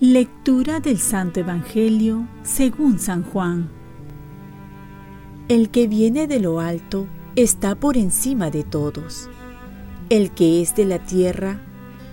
Lectura 0.00 0.80
del 0.80 0.98
Santo 0.98 1.40
Evangelio 1.40 2.26
según 2.42 2.98
San 2.98 3.22
Juan. 3.22 3.68
El 5.48 5.68
que 5.68 5.88
viene 5.88 6.26
de 6.26 6.40
lo 6.40 6.60
alto 6.60 7.06
está 7.36 7.74
por 7.74 7.98
encima 7.98 8.50
de 8.50 8.64
todos. 8.64 9.28
El 10.08 10.30
que 10.30 10.62
es 10.62 10.74
de 10.74 10.86
la 10.86 11.00
tierra 11.00 11.60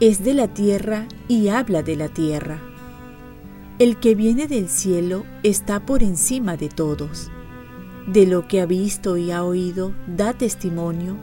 es 0.00 0.22
de 0.22 0.34
la 0.34 0.48
tierra 0.48 1.06
y 1.26 1.48
habla 1.48 1.82
de 1.82 1.96
la 1.96 2.08
tierra. 2.08 2.60
El 3.78 3.98
que 3.98 4.14
viene 4.14 4.46
del 4.46 4.68
cielo 4.68 5.24
está 5.42 5.84
por 5.86 6.02
encima 6.02 6.56
de 6.56 6.68
todos. 6.68 7.30
De 8.08 8.26
lo 8.26 8.48
que 8.48 8.60
ha 8.60 8.66
visto 8.66 9.16
y 9.16 9.30
ha 9.30 9.44
oído 9.44 9.92
da 10.06 10.32
testimonio 10.32 11.16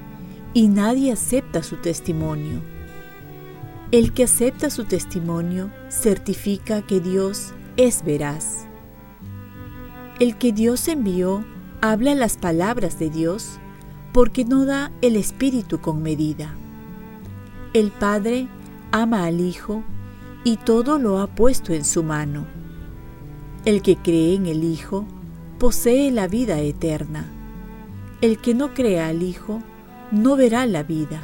y 0.54 0.68
nadie 0.68 1.12
acepta 1.12 1.62
su 1.64 1.78
testimonio 1.78 2.62
el 3.92 4.14
que 4.14 4.24
acepta 4.24 4.70
su 4.70 4.84
testimonio 4.84 5.72
certifica 5.90 6.82
que 6.82 7.00
Dios 7.00 7.54
es 7.78 8.04
veraz. 8.04 8.66
El 10.20 10.38
que 10.38 10.52
Dios 10.52 10.88
envió 10.88 11.46
habla 11.82 12.16
las 12.16 12.38
palabras 12.38 12.98
de 13.00 13.10
Dios 13.10 13.60
porque 14.12 14.44
no 14.44 14.66
da 14.66 14.92
el 15.02 15.16
Espíritu 15.16 15.80
con 15.82 16.02
medida. 16.02 16.56
El 17.74 17.92
Padre 17.92 18.48
ama 18.92 19.26
al 19.26 19.40
Hijo 19.40 19.84
y 20.44 20.58
todo 20.58 20.98
lo 20.98 21.20
ha 21.20 21.28
puesto 21.28 21.72
en 21.74 21.86
su 21.86 22.02
mano. 22.02 22.46
El 23.66 23.82
que 23.82 23.98
cree 23.98 24.36
en 24.36 24.46
el 24.46 24.64
Hijo 24.64 25.06
posee 25.58 26.12
la 26.12 26.28
vida 26.28 26.60
eterna. 26.60 27.26
El 28.22 28.40
que 28.40 28.54
no 28.54 28.74
crea 28.74 29.08
al 29.08 29.24
Hijo 29.24 29.62
no 30.12 30.36
verá 30.36 30.66
la 30.66 30.84
vida, 30.84 31.22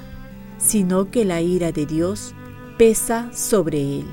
sino 0.57 1.09
que 1.11 1.25
la 1.25 1.41
ira 1.41 1.71
de 1.71 1.85
Dios 1.85 2.33
pesa 2.77 3.31
sobre 3.33 3.99
él. 3.99 4.05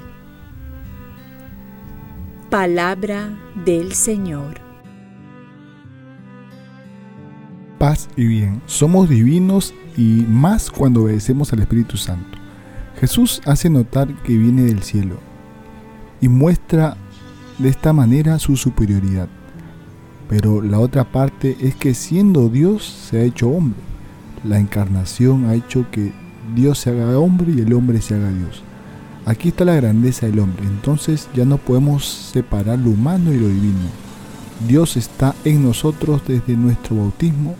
Palabra 2.50 3.38
del 3.64 3.92
Señor. 3.92 4.60
Paz 7.78 8.08
y 8.16 8.26
bien, 8.26 8.60
somos 8.66 9.08
divinos 9.08 9.74
y 9.96 10.24
más 10.28 10.70
cuando 10.70 11.04
obedecemos 11.04 11.52
al 11.52 11.60
Espíritu 11.60 11.96
Santo. 11.96 12.38
Jesús 12.98 13.40
hace 13.44 13.70
notar 13.70 14.12
que 14.22 14.36
viene 14.36 14.62
del 14.62 14.82
cielo 14.82 15.18
y 16.20 16.28
muestra 16.28 16.96
de 17.58 17.68
esta 17.68 17.92
manera 17.92 18.38
su 18.38 18.56
superioridad. 18.56 19.28
Pero 20.28 20.60
la 20.62 20.78
otra 20.78 21.04
parte 21.04 21.56
es 21.60 21.74
que 21.74 21.94
siendo 21.94 22.48
Dios 22.48 22.84
se 22.84 23.18
ha 23.18 23.22
hecho 23.22 23.48
hombre. 23.48 23.80
La 24.44 24.58
encarnación 24.58 25.46
ha 25.46 25.54
hecho 25.54 25.86
que 25.90 26.12
Dios 26.54 26.78
se 26.78 26.90
haga 26.90 27.18
hombre 27.18 27.52
y 27.56 27.60
el 27.60 27.72
hombre 27.72 28.00
se 28.00 28.14
haga 28.14 28.30
Dios. 28.30 28.62
Aquí 29.24 29.48
está 29.48 29.64
la 29.64 29.74
grandeza 29.74 30.26
del 30.26 30.38
hombre, 30.38 30.64
entonces 30.64 31.28
ya 31.34 31.44
no 31.44 31.58
podemos 31.58 32.06
separar 32.06 32.78
lo 32.78 32.90
humano 32.90 33.32
y 33.32 33.38
lo 33.38 33.48
divino. 33.48 33.90
Dios 34.66 34.96
está 34.96 35.34
en 35.44 35.62
nosotros 35.62 36.22
desde 36.26 36.56
nuestro 36.56 36.96
bautismo 36.96 37.54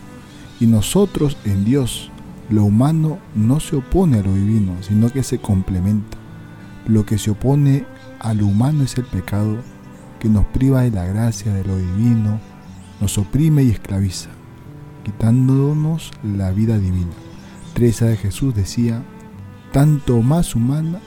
y 0.61 0.67
nosotros 0.67 1.37
en 1.45 1.65
Dios. 1.65 2.11
Lo 2.49 2.65
humano 2.65 3.19
no 3.35 3.61
se 3.61 3.77
opone 3.77 4.19
a 4.19 4.23
lo 4.23 4.33
divino, 4.33 4.77
sino 4.81 5.11
que 5.11 5.23
se 5.23 5.39
complementa. 5.39 6.17
Lo 6.87 7.05
que 7.05 7.19
se 7.19 7.31
opone 7.31 7.85
a 8.19 8.33
lo 8.33 8.47
humano 8.47 8.85
es 8.85 8.97
el 8.97 9.05
pecado 9.05 9.59
que 10.19 10.29
nos 10.29 10.47
priva 10.47 10.83
de 10.83 10.91
la 10.91 11.05
gracia 11.05 11.53
de 11.53 11.65
lo 11.65 11.77
divino, 11.77 12.41
nos 13.01 13.19
oprime 13.19 13.63
y 13.63 13.71
esclaviza, 13.71 14.31
quitándonos 15.05 16.11
la 16.23 16.51
vida 16.51 16.79
divina. 16.79 17.13
Teresa 17.75 18.07
de 18.07 18.17
Jesús 18.17 18.55
decía, 18.55 19.03
tanto 19.73 20.21
más 20.23 20.55
humana 20.55 21.01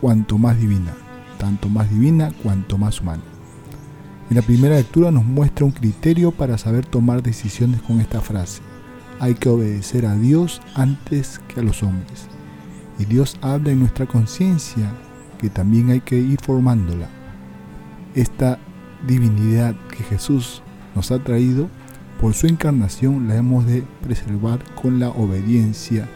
cuanto 0.00 0.38
más 0.38 0.58
divina, 0.58 0.92
tanto 1.38 1.68
más 1.68 1.90
divina 1.90 2.32
cuanto 2.42 2.78
más 2.78 3.00
humana. 3.00 3.22
En 4.30 4.36
la 4.36 4.42
primera 4.42 4.76
lectura 4.76 5.10
nos 5.10 5.24
muestra 5.24 5.66
un 5.66 5.72
criterio 5.72 6.30
para 6.30 6.56
saber 6.56 6.86
tomar 6.86 7.22
decisiones 7.22 7.82
con 7.82 8.00
esta 8.00 8.20
frase. 8.20 8.62
Hay 9.20 9.34
que 9.34 9.48
obedecer 9.48 10.06
a 10.06 10.16
Dios 10.16 10.62
antes 10.74 11.38
que 11.48 11.60
a 11.60 11.62
los 11.62 11.82
hombres. 11.82 12.28
Y 12.98 13.04
Dios 13.04 13.36
habla 13.42 13.72
en 13.72 13.80
nuestra 13.80 14.06
conciencia 14.06 14.90
que 15.38 15.50
también 15.50 15.90
hay 15.90 16.00
que 16.00 16.16
ir 16.16 16.38
formándola. 16.40 17.08
Esta 18.14 18.58
divinidad 19.06 19.74
que 19.90 20.02
Jesús 20.04 20.62
nos 20.94 21.10
ha 21.10 21.18
traído 21.18 21.68
por 22.20 22.34
su 22.34 22.46
encarnación 22.46 23.26
la 23.26 23.36
hemos 23.36 23.66
de 23.66 23.82
preservar 24.00 24.62
con 24.74 25.00
la 25.00 25.08
obediencia, 25.08 26.08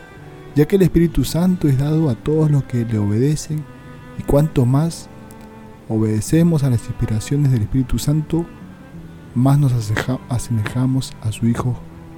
ya 0.54 0.66
que 0.66 0.76
el 0.76 0.82
Espíritu 0.82 1.24
Santo 1.24 1.66
es 1.66 1.78
dado 1.78 2.08
a 2.08 2.14
todos 2.14 2.50
los 2.50 2.62
que 2.64 2.84
le 2.84 2.98
obedecen 2.98 3.64
y 4.18 4.22
cuanto 4.22 4.64
más 4.66 5.08
obedecemos 5.88 6.62
a 6.62 6.70
las 6.70 6.86
inspiraciones 6.86 7.50
del 7.50 7.62
Espíritu 7.62 7.98
Santo, 7.98 8.46
más 9.34 9.58
nos 9.58 9.72
asemejamos 10.28 11.12
a 11.22 11.32
su 11.32 11.46
Hijo, 11.46 11.76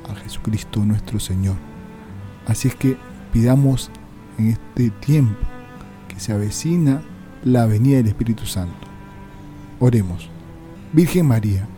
a 0.08 0.14
Jesucristo 0.16 0.84
nuestro 0.84 1.19
Señor. 1.19 1.56
Así 2.46 2.69
es 2.69 2.75
que 2.75 2.96
pidamos 3.32 3.90
en 4.38 4.48
este 4.48 4.90
tiempo 4.90 5.38
que 6.08 6.20
se 6.20 6.32
avecina 6.32 7.02
la 7.42 7.66
venida 7.66 7.96
del 7.96 8.08
Espíritu 8.08 8.46
Santo. 8.46 8.86
Oremos. 9.80 10.28
Virgen 10.92 11.26
María, 11.26 11.69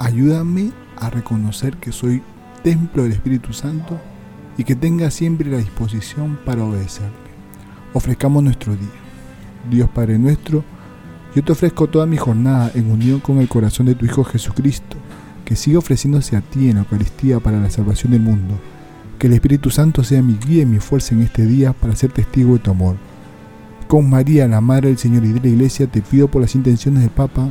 ayúdame 0.00 0.72
a 0.96 1.10
reconocer 1.10 1.76
que 1.76 1.92
soy 1.92 2.22
templo 2.64 3.02
del 3.02 3.12
Espíritu 3.12 3.52
Santo 3.52 4.00
y 4.56 4.64
que 4.64 4.74
tenga 4.74 5.10
siempre 5.10 5.50
la 5.50 5.58
disposición 5.58 6.38
para 6.46 6.64
obedecerle. 6.64 7.10
Ofrezcamos 7.92 8.42
nuestro 8.42 8.74
día. 8.74 8.88
Dios 9.70 9.90
Padre 9.90 10.18
nuestro, 10.18 10.64
yo 11.34 11.44
te 11.44 11.52
ofrezco 11.52 11.86
toda 11.86 12.06
mi 12.06 12.16
jornada 12.16 12.72
en 12.74 12.90
unión 12.90 13.20
con 13.20 13.38
el 13.38 13.48
corazón 13.48 13.86
de 13.86 13.94
tu 13.94 14.06
Hijo 14.06 14.24
Jesucristo, 14.24 14.96
que 15.44 15.54
sigue 15.54 15.76
ofreciéndose 15.76 16.34
a 16.34 16.40
ti 16.40 16.70
en 16.70 16.76
la 16.76 16.80
Eucaristía 16.80 17.38
para 17.38 17.60
la 17.60 17.68
salvación 17.68 18.12
del 18.12 18.22
mundo. 18.22 18.58
Que 19.18 19.26
el 19.26 19.34
Espíritu 19.34 19.70
Santo 19.70 20.02
sea 20.02 20.22
mi 20.22 20.38
guía 20.38 20.62
y 20.62 20.66
mi 20.66 20.78
fuerza 20.78 21.14
en 21.14 21.20
este 21.20 21.44
día 21.44 21.74
para 21.74 21.94
ser 21.94 22.10
testigo 22.10 22.54
de 22.54 22.60
tu 22.60 22.70
amor. 22.70 22.96
Con 23.86 24.08
María, 24.08 24.48
la 24.48 24.62
Madre 24.62 24.88
del 24.88 24.98
Señor 24.98 25.26
y 25.26 25.32
de 25.32 25.40
la 25.40 25.48
Iglesia, 25.48 25.86
te 25.88 26.00
pido 26.00 26.28
por 26.28 26.40
las 26.40 26.54
intenciones 26.54 27.02
del 27.02 27.10
Papa 27.10 27.50